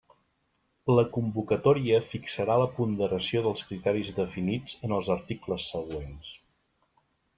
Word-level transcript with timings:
La 0.91 1.01
convocatòria 1.17 1.99
fixarà 2.13 2.55
la 2.61 2.69
ponderació 2.79 3.43
dels 3.49 3.63
criteris 3.69 4.09
definits 4.21 4.79
en 4.89 4.97
els 4.99 5.11
articles 5.17 5.69
següents. 5.77 6.33